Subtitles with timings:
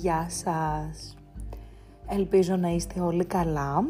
[0.00, 1.16] Γεια σας!
[2.08, 3.88] Ελπίζω να είστε όλοι καλά.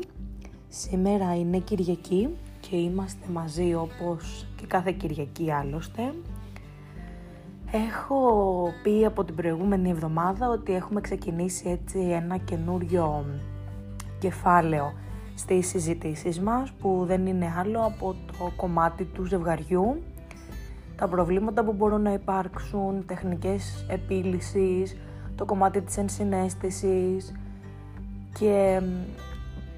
[0.69, 6.15] Σήμερα είναι Κυριακή και είμαστε μαζί όπως και κάθε Κυριακή άλλωστε.
[7.71, 13.25] Έχω πει από την προηγούμενη εβδομάδα ότι έχουμε ξεκινήσει έτσι ένα καινούριο
[14.19, 14.93] κεφάλαιο
[15.35, 20.03] στις συζητήσεις μας που δεν είναι άλλο από το κομμάτι του ζευγαριού
[20.97, 24.97] τα προβλήματα που μπορούν να υπάρξουν, τεχνικές επίλυσης,
[25.39, 27.33] το κομμάτι της ενσυναίσθησης
[28.39, 28.83] και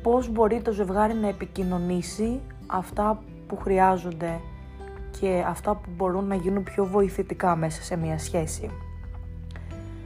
[0.02, 4.40] πώς μπορεί το ζευγάρι να επικοινωνήσει αυτά που χρειάζονται
[5.20, 8.70] και αυτά που μπορούν να γίνουν πιο βοηθητικά μέσα σε μια σχέση.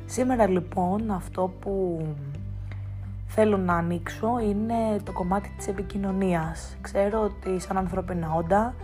[0.06, 2.02] Σήμερα λοιπόν αυτό που
[3.26, 6.76] θέλω να ανοίξω είναι το κομμάτι της επικοινωνίας.
[6.80, 8.74] Ξέρω ότι σαν ανθρώπινα όντα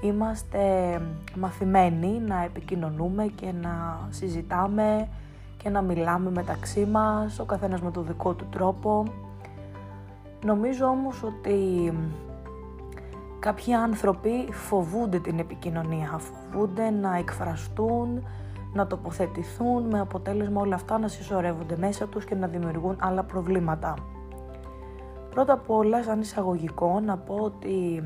[0.00, 0.60] είμαστε
[1.36, 5.08] μαθημένοι να επικοινωνούμε και να συζητάμε
[5.62, 9.04] και να μιλάμε μεταξύ μας, ο καθένας με το δικό του τρόπο.
[10.44, 11.92] Νομίζω όμως ότι
[13.38, 18.26] κάποιοι άνθρωποι φοβούνται την επικοινωνία, φοβούνται να εκφραστούν,
[18.72, 23.94] να τοποθετηθούν με αποτέλεσμα όλα αυτά να συσσωρεύονται μέσα τους και να δημιουργούν άλλα προβλήματα.
[25.30, 28.02] Πρώτα απ' όλα, σαν εισαγωγικό, να πω ότι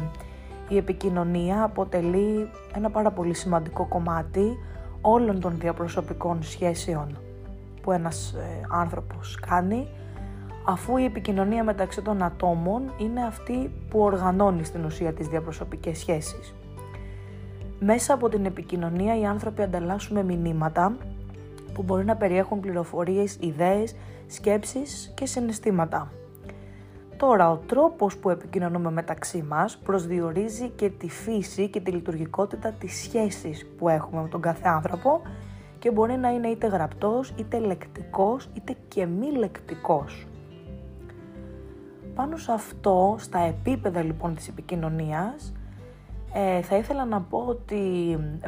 [0.68, 4.58] η επικοινωνία αποτελεί ένα πάρα πολύ σημαντικό κομμάτι
[5.00, 7.21] όλων των διαπροσωπικών σχέσεων
[7.82, 9.88] που ένας ε, άνθρωπος κάνει
[10.64, 16.54] αφού η επικοινωνία μεταξύ των ατόμων είναι αυτή που οργανώνει στην ουσία τις διαπροσωπικές σχέσεις.
[17.78, 20.96] Μέσα από την επικοινωνία οι άνθρωποι ανταλλάσσουν μηνύματα
[21.74, 23.94] που μπορεί να περιέχουν πληροφορίες, ιδέες,
[24.26, 26.12] σκέψεις και συναισθήματα.
[27.16, 33.02] Τώρα, ο τρόπος που επικοινωνούμε μεταξύ μας προσδιορίζει και τη φύση και τη λειτουργικότητα της
[33.02, 35.20] σχέσης που έχουμε με τον κάθε άνθρωπο
[35.82, 40.26] και μπορεί να είναι είτε γραπτός, είτε λεκτικός, είτε και μη λεκτικός.
[42.14, 45.52] Πάνω σε αυτό, στα επίπεδα λοιπόν της επικοινωνίας,
[46.32, 47.78] ε, θα ήθελα να πω ότι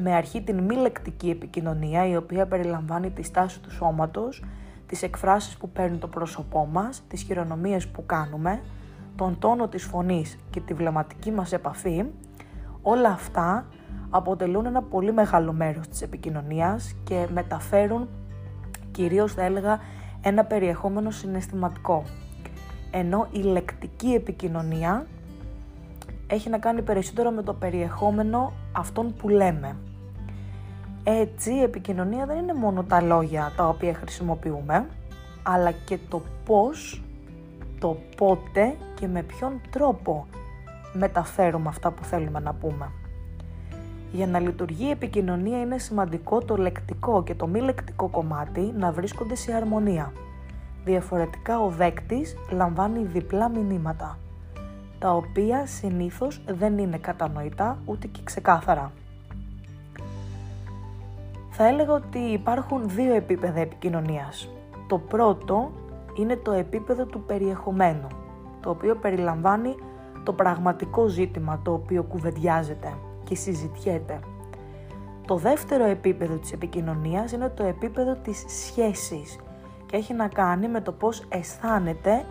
[0.00, 4.44] με αρχή την μη λεκτική επικοινωνία, η οποία περιλαμβάνει τη στάση του σώματος,
[4.86, 8.60] τις εκφράσεις που παίρνει το πρόσωπό μας, τις χειρονομίες που κάνουμε,
[9.16, 12.04] τον τόνο της φωνής και τη βλεμματική μας επαφή,
[12.82, 13.66] όλα αυτά
[14.10, 18.08] αποτελούν ένα πολύ μεγάλο μέρος της επικοινωνίας και μεταφέρουν
[18.90, 19.78] κυρίως θα έλεγα
[20.22, 22.02] ένα περιεχόμενο συναισθηματικό.
[22.90, 25.06] Ενώ η λεκτική επικοινωνία
[26.26, 29.76] έχει να κάνει περισσότερο με το περιεχόμενο αυτών που λέμε.
[31.04, 34.86] Έτσι, η επικοινωνία δεν είναι μόνο τα λόγια τα οποία χρησιμοποιούμε,
[35.42, 37.02] αλλά και το πώς,
[37.78, 40.26] το πότε και με ποιον τρόπο
[40.92, 42.90] μεταφέρουμε αυτά που θέλουμε να πούμε.
[44.14, 48.92] Για να λειτουργεί η επικοινωνία είναι σημαντικό το λεκτικό και το μη λεκτικό κομμάτι να
[48.92, 50.12] βρίσκονται σε αρμονία.
[50.84, 54.18] Διαφορετικά ο δέκτης λαμβάνει διπλά μηνύματα,
[54.98, 58.92] τα οποία συνήθως δεν είναι κατανοητά ούτε και ξεκάθαρα.
[61.50, 64.48] Θα έλεγα ότι υπάρχουν δύο επίπεδα επικοινωνίας.
[64.88, 65.70] Το πρώτο
[66.18, 68.08] είναι το επίπεδο του περιεχομένου,
[68.60, 69.74] το οποίο περιλαμβάνει
[70.22, 72.92] το πραγματικό ζήτημα το οποίο κουβεντιάζεται
[73.24, 74.20] και συζητιέται.
[75.26, 79.38] Το δεύτερο επίπεδο της επικοινωνίας είναι το επίπεδο της σχέσης
[79.86, 82.24] και έχει να κάνει με το πώς αισθάνεται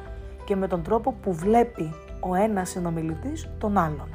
[0.46, 4.08] και με τον τρόπο που βλέπει ο ένας συνομιλητής τον άλλον.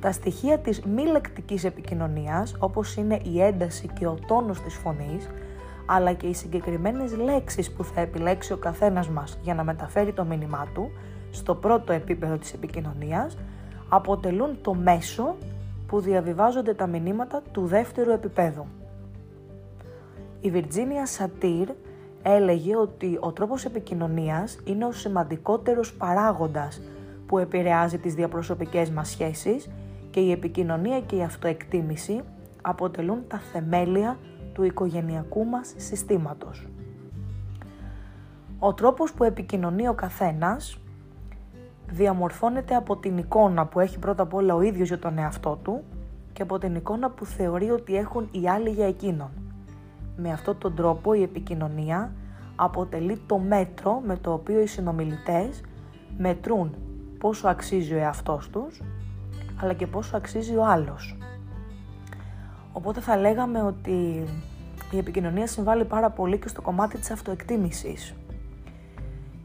[0.00, 5.28] Τα στοιχεία της μη λεκτικής επικοινωνίας, όπως είναι η ένταση και ο τόνος της φωνής,
[5.86, 10.24] αλλά και οι συγκεκριμένες λέξεις που θα επιλέξει ο καθένας μας για να μεταφέρει το
[10.24, 10.90] μήνυμά του,
[11.30, 13.36] στο πρώτο επίπεδο της επικοινωνίας,
[13.88, 15.36] αποτελούν το μέσο
[15.86, 18.66] που διαβιβάζονται τα μηνύματα του δεύτερου επίπεδου.
[20.40, 21.68] Η Βιρτζίνια Σατήρ
[22.22, 26.80] έλεγε ότι ο τρόπος επικοινωνίας είναι ο σημαντικότερος παράγοντας
[27.26, 29.70] που επηρεάζει τις διαπροσωπικές μας σχέσεις
[30.10, 32.20] και η επικοινωνία και η αυτοεκτίμηση
[32.62, 34.18] αποτελούν τα θεμέλια
[34.52, 36.68] του οικογενειακού μας συστήματος.
[38.58, 40.78] Ο τρόπος που επικοινωνεί ο καθένας
[41.90, 45.82] διαμορφώνεται από την εικόνα που έχει πρώτα απ' όλα ο ίδιος για τον εαυτό του
[46.32, 49.30] και από την εικόνα που θεωρεί ότι έχουν οι άλλοι για εκείνον.
[50.16, 52.12] Με αυτόν τον τρόπο η επικοινωνία
[52.56, 55.60] αποτελεί το μέτρο με το οποίο οι συνομιλητές
[56.18, 56.74] μετρούν
[57.18, 58.82] πόσο αξίζει ο εαυτός τους
[59.60, 61.16] αλλά και πόσο αξίζει ο άλλος.
[62.72, 64.24] Οπότε θα λέγαμε ότι
[64.90, 68.14] η επικοινωνία συμβάλλει πάρα πολύ και στο κομμάτι της αυτοεκτίμησης.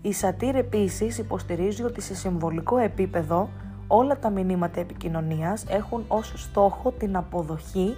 [0.06, 3.50] Η σατήρ επίσης υποστηρίζει ότι σε συμβολικό επίπεδο
[3.88, 7.96] όλα τα μηνύματα επικοινωνίας έχουν ως στόχο την αποδοχή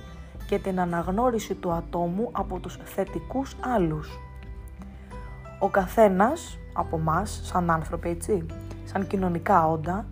[0.47, 4.19] και την αναγνώριση του ατόμου από τους θετικούς άλλους.
[5.59, 8.45] Ο καθένας από μας, σαν άνθρωποι έτσι,
[8.83, 10.05] σαν κοινωνικά όντα,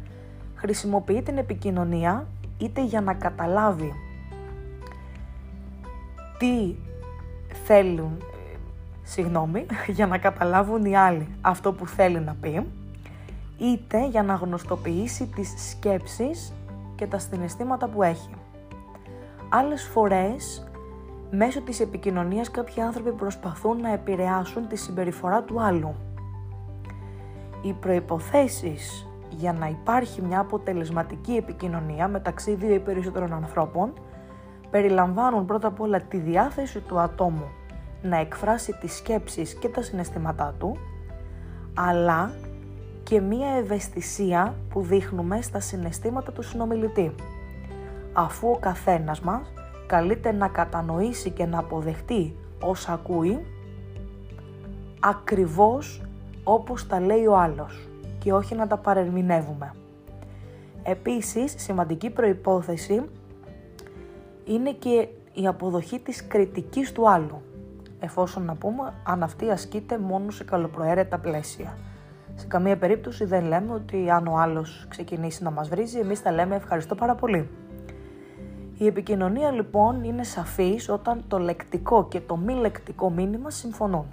[0.56, 3.94] χρησιμοποιεί την επικοινωνία είτε για να καταλάβει
[6.38, 6.76] τι
[7.66, 8.18] θέλουν,
[9.04, 12.68] συγγνώμη, για να καταλάβουν οι άλλοι αυτό που θέλει να πει,
[13.58, 16.54] είτε για να γνωστοποιήσει τις σκέψεις
[16.96, 18.30] και τα συναισθήματα που έχει.
[19.50, 20.68] Άλλες φορές,
[21.32, 25.96] μέσω της επικοινωνίας κάποιοι άνθρωποι προσπαθούν να επηρεάσουν τη συμπεριφορά του άλλου.
[27.62, 33.94] Οι προϋποθέσεις για να υπάρχει μια αποτελεσματική επικοινωνία μεταξύ δύο ή περισσότερων ανθρώπων
[34.70, 37.48] περιλαμβάνουν πρώτα απ' όλα τη διάθεση του ατόμου
[38.04, 40.78] να εκφράσει τις σκέψεις και τα συναισθήματά του,
[41.74, 42.32] αλλά
[43.04, 47.16] και μία ευαισθησία που δείχνουμε στα συναισθήματα του συνομιλητή.
[48.14, 49.54] Αφού ο καθένας μας
[49.88, 53.46] καλείται να κατανοήσει και να αποδεχτεί όσα ακούει,
[55.00, 56.02] ακριβώς
[56.44, 57.88] όπως τα λέει ο άλλος
[58.20, 59.74] και όχι να τα παρερμηνεύουμε.
[60.84, 63.10] Επίσης, σημαντική προϋπόθεση
[64.46, 67.42] είναι και η αποδοχή της κριτικής του άλλου,
[68.04, 71.78] εφόσον να πούμε αν αυτή ασκείται μόνο σε καλοπροαίρετα πλαίσια.
[72.36, 76.32] Σε καμία περίπτωση δεν λέμε ότι αν ο άλλος ξεκινήσει να μας βρίζει, εμείς θα
[76.32, 77.50] λέμε ευχαριστώ πάρα πολύ.
[78.78, 84.06] Η επικοινωνία λοιπόν είναι σαφής όταν το λεκτικό και το μη λεκτικό μήνυμα συμφωνούν.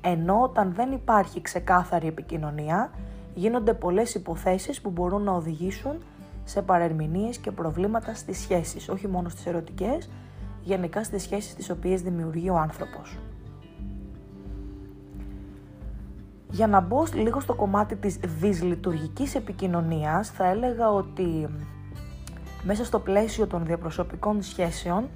[0.00, 2.90] Ενώ όταν δεν υπάρχει ξεκάθαρη επικοινωνία,
[3.34, 6.02] γίνονται πολλές υποθέσεις που μπορούν να οδηγήσουν
[6.44, 10.10] σε παρερμηνίες και προβλήματα στις σχέσεις, όχι μόνο στις ερωτικές,
[10.62, 13.18] γενικά στις σχέσεις τις οποίες δημιουργεί ο άνθρωπος.
[16.50, 21.48] Για να μπω λίγο στο κομμάτι της δυσλειτουργικής επικοινωνίας, θα έλεγα ότι
[22.62, 25.08] μέσα στο πλαίσιο των διαπροσωπικών σχέσεων,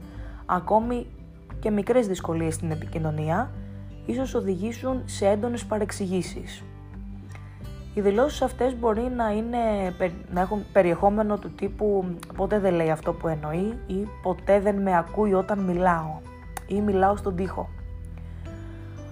[0.46, 1.06] ακόμη
[1.60, 3.50] και μικρές δυσκολίες στην επικοινωνία,
[4.06, 6.62] ίσως οδηγήσουν σε έντονες παρεξηγήσεις.
[7.94, 9.58] Οι δηλώσεις αυτές μπορεί να, είναι,
[10.32, 12.04] να έχουν περιεχόμενο του τύπου
[12.36, 16.20] ποτέ δεν λέει αυτό που εννοεί ή ποτέ δεν με ακούει όταν μιλάω
[16.66, 17.68] ή μιλάω στον τοίχο.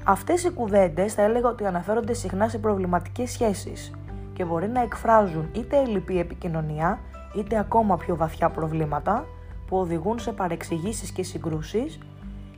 [0.05, 3.93] Αυτές οι κουβέντες θα έλεγα ότι αναφέρονται συχνά σε προβληματικές σχέσεις
[4.33, 6.99] και μπορεί να εκφράζουν είτε ελλειπή επικοινωνία
[7.37, 9.27] είτε ακόμα πιο βαθιά προβλήματα
[9.67, 11.99] που οδηγούν σε παρεξηγήσεις και συγκρούσεις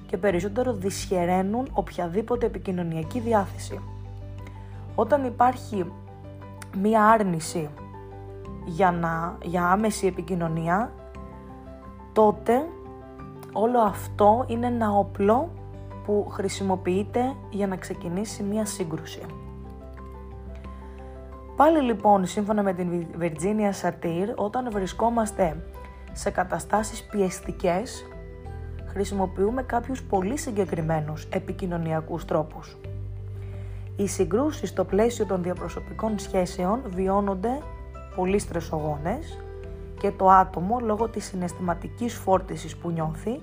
[0.07, 3.81] και περισσότερο δυσχεραίνουν οποιαδήποτε επικοινωνιακή διάθεση.
[4.95, 5.93] Όταν υπάρχει
[6.77, 7.71] μία άρνηση
[8.65, 10.93] για, να, για άμεση επικοινωνία,
[12.13, 12.69] τότε
[13.53, 15.51] όλο αυτό είναι ένα όπλο
[16.05, 19.21] που χρησιμοποιείται για να ξεκινήσει μία σύγκρουση.
[21.57, 25.65] Πάλι λοιπόν, σύμφωνα με την Virginia Satir, όταν βρισκόμαστε
[26.13, 28.07] σε καταστάσεις πιεστικές,
[28.87, 32.77] χρησιμοποιούμε κάποιους πολύ συγκεκριμένους επικοινωνιακούς τρόπους.
[33.97, 37.59] Οι συγκρούσεις στο πλαίσιο των διαπροσωπικών σχέσεων βιώνονται
[38.17, 39.39] πολύ στρεσογόνες
[40.01, 43.41] και το άτομο λόγω της συναισθηματικής φόρτισης που νιώθει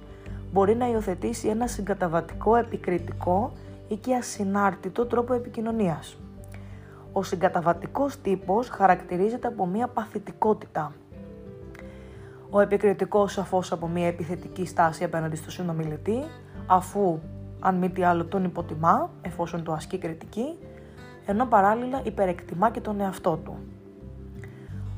[0.51, 3.51] μπορεί να υιοθετήσει ένα συγκαταβατικό, επικριτικό
[3.87, 6.17] ή και ασυνάρτητο τρόπο επικοινωνίας.
[7.13, 10.93] Ο συγκαταβατικός τύπος χαρακτηρίζεται από μία παθητικότητα.
[12.49, 16.23] Ο επικριτικός σαφώς από μία επιθετική στάση απέναντι στο συνομιλητή,
[16.67, 17.19] αφού
[17.63, 20.57] αν μη τι άλλο τον υποτιμά, εφόσον το ασκεί κριτική,
[21.25, 23.57] ενώ παράλληλα υπερεκτιμά και τον εαυτό του.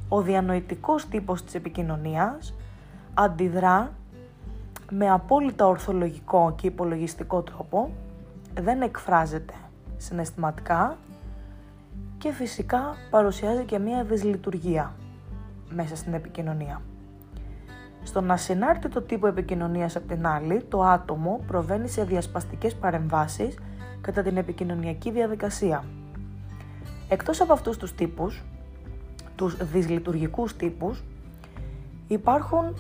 [0.10, 2.53] Ο διανοητικός τύπος της επικοινωνίας
[3.13, 3.91] αντιδρά
[4.91, 7.91] με απόλυτα ορθολογικό και υπολογιστικό τρόπο,
[8.60, 9.53] δεν εκφράζεται
[9.98, 10.98] συναισθηματικά
[12.17, 14.93] και φυσικά παρουσιάζει και μία δυσλειτουργία
[15.70, 16.82] μέσα στην επικοινωνία.
[18.03, 23.57] Στον ασυνάρτητο τύπο επικοινωνίας απ' την άλλη, το άτομο προβαίνει σε διασπαστικές παρεμβάσεις
[24.01, 25.83] κατά την επικοινωνιακή διαδικασία.
[27.10, 28.43] Εκτός από αυτούς τους τύπους,
[29.36, 31.03] τους δυσλειτουργικούς τύπους,
[32.07, 32.75] υπάρχουν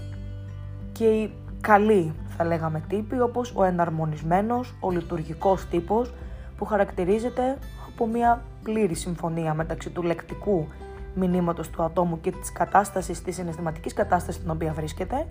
[0.91, 6.13] και οι καλοί, θα λέγαμε, τύποι, όπως ο εναρμονισμένος, ο λειτουργικός τύπος,
[6.57, 10.67] που χαρακτηρίζεται από μια πλήρη συμφωνία μεταξύ του λεκτικού
[11.15, 15.27] μηνύματος του ατόμου και της κατάστασης, της συναισθηματικής κατάστασης στην οποία βρίσκεται,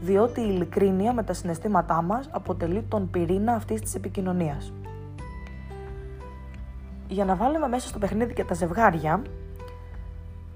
[0.00, 4.72] διότι η ειλικρίνεια με τα συναισθήματά μας αποτελεί τον πυρήνα αυτής της επικοινωνίας.
[7.08, 9.22] Για να βάλουμε μέσα στο παιχνίδι και τα ζευγάρια,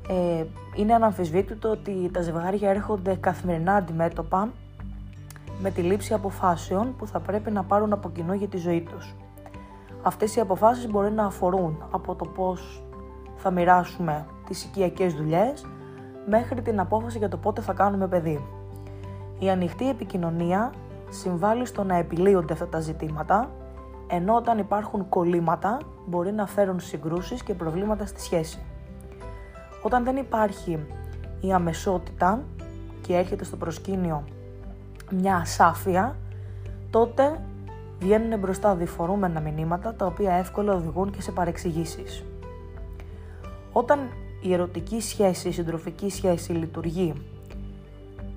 [0.08, 4.48] ε, είναι αναμφισβήτητο ότι τα ζευγάρια έρχονται καθημερινά αντιμέτωπα
[5.62, 9.14] με τη λήψη αποφάσεων που θα πρέπει να πάρουν από κοινό για τη ζωή τους.
[10.02, 12.82] Αυτές οι αποφάσεις μπορεί να αφορούν από το πώς
[13.36, 15.66] θα μοιράσουμε τις οικιακές δουλειές
[16.26, 18.44] μέχρι την απόφαση για το πότε θα κάνουμε παιδί.
[19.38, 20.72] Η ανοιχτή επικοινωνία
[21.10, 23.50] συμβάλλει στο να επιλύονται αυτά τα ζητήματα,
[24.06, 28.58] ενώ όταν υπάρχουν κολλήματα μπορεί να φέρουν συγκρούσεις και προβλήματα στη σχέση.
[29.82, 30.86] Όταν δεν υπάρχει
[31.40, 32.42] η αμεσότητα
[33.00, 34.24] και έρχεται στο προσκήνιο
[35.10, 36.16] μια ασάφεια,
[36.90, 37.40] τότε
[37.98, 42.24] βγαίνουν μπροστά διφορούμενα μηνύματα τα οποία εύκολα οδηγούν και σε παρεξηγήσεις.
[43.72, 43.98] Όταν
[44.42, 47.12] η ερωτική σχέση, η συντροφική σχέση λειτουργεί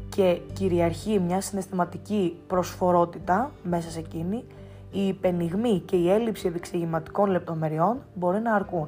[0.09, 4.43] και κυριαρχεί μια συναισθηματική προσφορότητα μέσα σε εκείνη,
[4.91, 8.87] η υπενιγμή και η έλλειψη επεξηγηματικών λεπτομεριών μπορεί να αρκούν.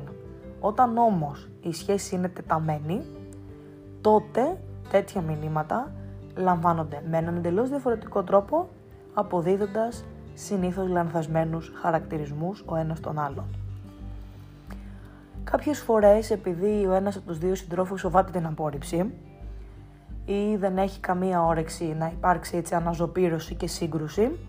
[0.59, 3.01] Όταν όμως η σχέση είναι τεταμένη,
[4.01, 4.57] τότε
[4.89, 5.91] τέτοια μηνύματα
[6.35, 8.69] λαμβάνονται με έναν εντελώς διαφορετικό τρόπο,
[9.13, 13.45] αποδίδοντας συνήθως λανθασμένους χαρακτηρισμούς ο ένας τον άλλον.
[15.51, 19.13] Κάποιες φορές επειδή ο ένας από τους δύο συντρόφους φοβάται την απόρριψη
[20.25, 24.39] ή δεν έχει καμία όρεξη να υπάρξει έτσι αναζωπήρωση και σύγκρουση,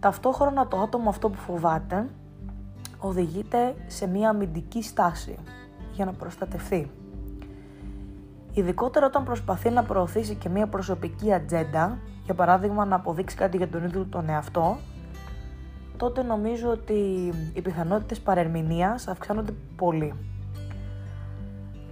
[0.00, 2.08] ταυτόχρονα το άτομο αυτό που φοβάται
[2.98, 5.38] οδηγείται σε μία αμυντική στάση
[5.92, 6.90] για να προστατευτεί.
[8.52, 13.68] Ειδικότερα όταν προσπαθεί να προωθήσει και μία προσωπική ατζέντα, για παράδειγμα να αποδείξει κάτι για
[13.68, 14.76] τον ίδιο τον εαυτό,
[15.96, 20.14] τότε νομίζω ότι οι πιθανότητες παρερμηνίας αυξάνονται πολύ.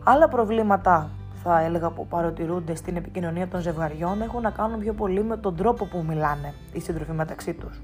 [0.05, 1.11] Άλλα προβλήματα
[1.43, 5.57] θα έλεγα που παρατηρούνται στην επικοινωνία των ζευγαριών έχουν να κάνουν πιο πολύ με τον
[5.57, 7.81] τρόπο που μιλάνε οι σύντροφοι μεταξύ τους.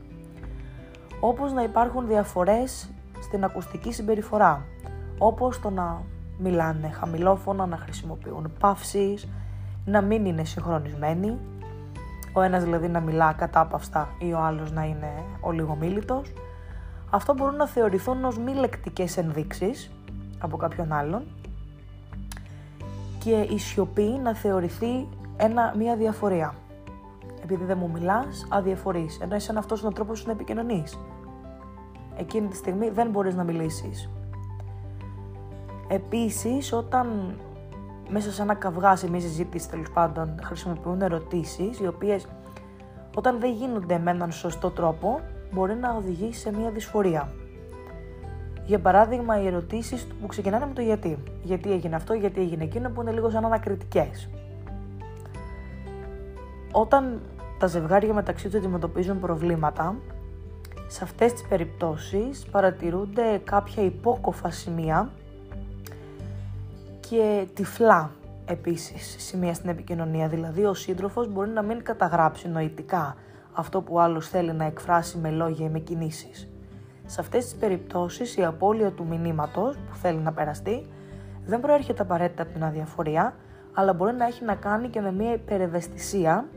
[1.20, 4.64] Όπως να υπάρχουν διαφορές στην ακουστική συμπεριφορά,
[5.18, 6.02] όπως το να
[6.38, 9.28] μιλάνε χαμηλόφωνα, να χρησιμοποιούν παύσεις,
[9.84, 11.38] να μην είναι συγχρονισμένοι,
[12.32, 16.32] ο ένας δηλαδή να μιλά κατάπαυστα ή ο άλλος να είναι ολιγομίλητος.
[17.10, 19.90] Αυτό μπορούν να θεωρηθούν ως μη λεκτικές ενδείξεις
[20.38, 21.22] από κάποιον άλλον
[23.18, 26.54] και η σιωπή να θεωρηθεί ένα, μια διαφορία.
[27.42, 30.98] Επειδή δεν μου μιλάς, αδιαφορείς, ενώ είσαι αυτός ο τρόπος να επικοινωνείς.
[32.16, 34.10] Εκείνη τη στιγμή δεν μπορείς να μιλήσεις.
[35.88, 37.36] Επίσης, όταν
[38.08, 42.26] μέσα σε ένα καυγά, σε μια συζήτηση τέλος πάντων, χρησιμοποιούν ερωτήσεις, οι οποίες
[43.14, 45.20] όταν δεν γίνονται με έναν σωστό τρόπο,
[45.52, 47.32] μπορεί να οδηγήσει σε μια δυσφορία.
[48.64, 51.18] Για παράδειγμα, οι ερωτήσεις που ξεκινάνε με το γιατί.
[51.42, 54.28] Γιατί έγινε αυτό, γιατί έγινε εκείνο, που είναι λίγο σαν ανακριτικές.
[56.72, 57.20] Όταν
[57.58, 59.96] τα ζευγάρια μεταξύ τους αντιμετωπίζουν προβλήματα,
[60.86, 65.10] σε αυτές τις περιπτώσεις παρατηρούνται κάποια υπόκοφα σημεία
[67.08, 68.10] και τυφλά
[68.44, 70.28] επίσης σημεία στην επικοινωνία.
[70.28, 73.16] Δηλαδή ο σύντροφος μπορεί να μην καταγράψει νοητικά
[73.52, 76.48] αυτό που άλλος θέλει να εκφράσει με λόγια ή με κινήσεις.
[77.06, 80.86] Σε αυτές τις περιπτώσεις η απώλεια του μηνύματος που θέλει να περαστεί
[81.46, 83.34] δεν προέρχεται απαραίτητα από την αδιαφορία,
[83.72, 86.48] αλλά μπορεί να έχει να κάνει και με μια υπερευαισθησία,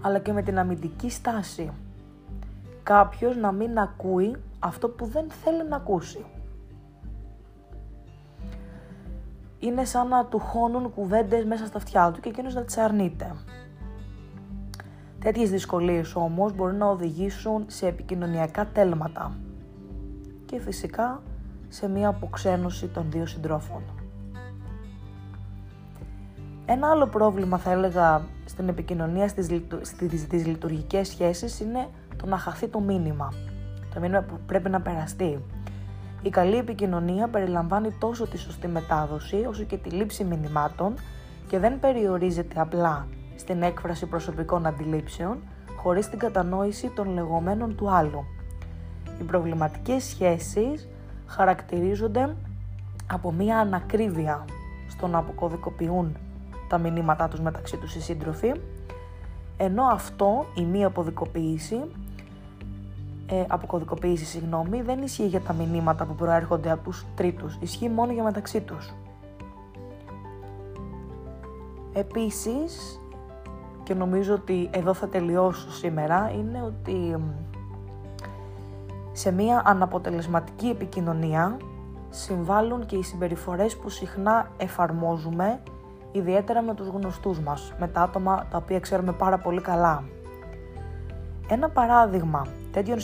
[0.00, 1.72] αλλά και με την αμυντική στάση.
[2.82, 6.24] Κάποιος να μην ακούει αυτό που δεν θέλει να ακούσει.
[9.64, 13.34] Είναι σαν να του χώνουν κουβέντες μέσα στα αυτιά του και εκείνος να τις αρνείται.
[15.18, 19.36] Τέτοιες δυσκολίες όμως μπορεί να οδηγήσουν σε επικοινωνιακά τέλματα
[20.46, 21.22] και φυσικά
[21.68, 23.82] σε μία αποξένωση των δύο συντρόφων.
[26.66, 29.46] Ένα άλλο πρόβλημα θα έλεγα στην επικοινωνία στις,
[30.22, 33.32] στις λειτουργικές σχέσεις είναι το να χαθεί το μήνυμα.
[33.94, 35.40] Το μήνυμα που πρέπει να περαστεί.
[36.24, 40.94] Η καλή επικοινωνία περιλαμβάνει τόσο τη σωστή μετάδοση όσο και τη λήψη μηνυμάτων
[41.48, 45.38] και δεν περιορίζεται απλά στην έκφραση προσωπικών αντιλήψεων
[45.76, 48.24] χωρίς την κατανόηση των λεγόμενων του άλλου.
[49.20, 50.88] Οι προβληματικές σχέσεις
[51.26, 52.36] χαρακτηρίζονται
[53.06, 54.44] από μία ανακρίβεια
[54.88, 56.16] στο να αποκωδικοποιούν
[56.68, 58.52] τα μηνύματά τους μεταξύ τους οι σύντροφοι,
[59.56, 61.80] ενώ αυτό, η μία αποδικοποίηση,
[63.26, 68.12] ε, αποκωδικοποίηση, συγγνώμη, δεν ισχύει για τα μηνύματα που προέρχονται από τους τρίτους, ισχύει μόνο
[68.12, 68.94] για μεταξύ τους.
[71.92, 73.00] Επίσης,
[73.82, 77.16] και νομίζω ότι εδώ θα τελειώσω σήμερα, είναι ότι
[79.12, 81.56] σε μία αναποτελεσματική επικοινωνία
[82.10, 85.60] συμβάλλουν και οι συμπεριφορές που συχνά εφαρμόζουμε,
[86.12, 90.04] ιδιαίτερα με τους γνωστούς μας, με τα άτομα τα οποία ξέρουμε πάρα πολύ καλά.
[91.48, 92.98] Ένα παράδειγμα τέτοιων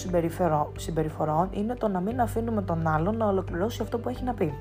[0.76, 4.54] συμπεριφορών είναι το να μην αφήνουμε τον άλλον να ολοκληρώσει αυτό που έχει να πει.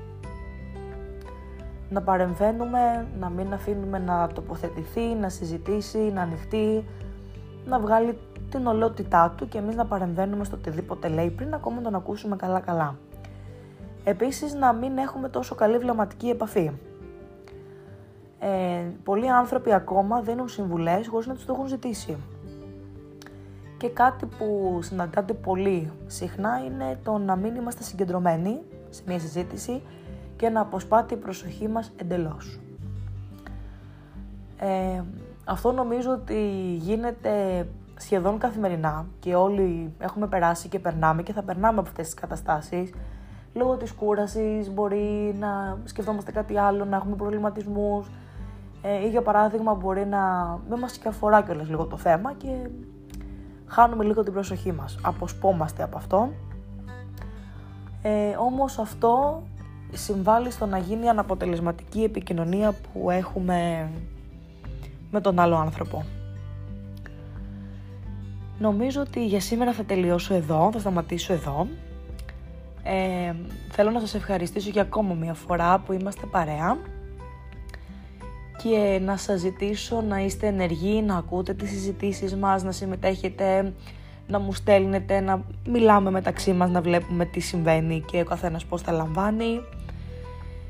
[1.90, 6.84] Να παρεμβαίνουμε, να μην αφήνουμε να τοποθετηθεί, να συζητήσει, να ανοιχτεί,
[7.66, 8.18] να βγάλει
[8.50, 12.96] την ολότητά του και εμείς να παρεμβαίνουμε στο οτιδήποτε λέει πριν ακόμα τον ακούσουμε καλά-καλά.
[14.04, 16.70] Επίσης να μην έχουμε τόσο καλή βλαμματική επαφή.
[18.38, 22.16] Ε, πολλοί άνθρωποι ακόμα δίνουν συμβουλές χωρίς να τους το έχουν ζητήσει
[23.80, 28.60] Και κάτι που συναντάται πολύ συχνά είναι το να μην είμαστε συγκεντρωμένοι
[28.90, 29.82] σε μια συζήτηση
[30.36, 32.60] και να αποσπάται η προσοχή μας εντελώς.
[34.58, 35.02] Ε,
[35.44, 36.40] αυτό νομίζω ότι
[36.76, 42.14] γίνεται σχεδόν καθημερινά και όλοι έχουμε περάσει και περνάμε και θα περνάμε από αυτές τις
[42.14, 42.92] καταστάσεις
[43.54, 48.10] λόγω της κούρασης μπορεί να σκεφτόμαστε κάτι άλλο, να έχουμε προβληματισμούς
[48.82, 50.20] ε, ή για παράδειγμα μπορεί να
[50.68, 52.68] μην μας και αφορά κιόλας λίγο το θέμα και
[53.70, 56.32] χάνουμε λίγο την προσοχή μας, αποσπόμαστε από αυτό.
[58.02, 59.42] Ε, όμως αυτό
[59.92, 63.90] συμβάλλει στο να γίνει αναποτελεσματική επικοινωνία που έχουμε
[65.10, 66.04] με τον άλλο άνθρωπο.
[68.58, 71.66] Νομίζω ότι για σήμερα θα τελειώσω εδώ, θα σταματήσω εδώ.
[72.82, 73.34] Ε,
[73.70, 76.78] θέλω να σας ευχαριστήσω για ακόμα μια φορά που είμαστε παρέα
[78.62, 83.72] και να σας ζητήσω να είστε ενεργοί, να ακούτε τις συζητήσεις μας, να συμμετέχετε,
[84.28, 88.82] να μου στέλνετε, να μιλάμε μεταξύ μας, να βλέπουμε τι συμβαίνει και ο καθένας πώς
[88.82, 89.60] τα λαμβάνει.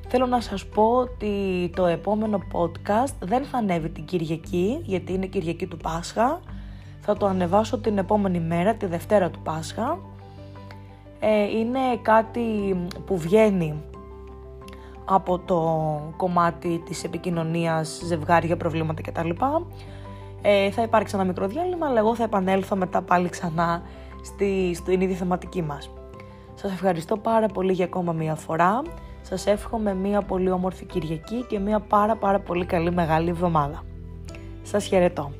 [0.08, 1.30] Θέλω να σας πω ότι
[1.76, 6.40] το επόμενο podcast δεν θα ανέβει την Κυριακή, γιατί είναι Κυριακή του Πάσχα.
[7.00, 9.98] Θα το ανεβάσω την επόμενη μέρα, τη Δευτέρα του Πάσχα.
[11.20, 12.40] Ε, είναι κάτι
[13.06, 13.74] που βγαίνει
[15.14, 15.60] από το
[16.16, 19.30] κομμάτι της επικοινωνίας, ζευγάρια, προβλήματα κτλ.
[20.42, 23.82] Ε, θα υπάρξει ένα μικρό διάλειμμα, αλλά εγώ θα επανέλθω μετά πάλι ξανά
[24.22, 25.90] στη, στην ίδια θεματική μας.
[26.54, 28.82] Σας ευχαριστώ πάρα πολύ για ακόμα μία φορά.
[29.22, 33.82] Σας εύχομαι μία πολύ όμορφη Κυριακή και μία πάρα πάρα πολύ καλή μεγάλη εβδομάδα.
[34.62, 35.39] Σας χαιρετώ.